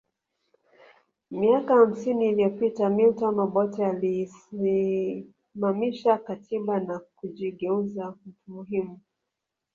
Miaka 1.31 1.71
hamsini 1.75 2.29
iliyopita 2.29 2.89
Milton 2.89 3.39
Obote 3.39 3.85
aliisimamisha 3.85 6.17
katiba 6.17 6.79
na 6.79 6.99
kujigeuza 7.15 8.13
mtu 8.25 8.51
muhimu 8.51 8.99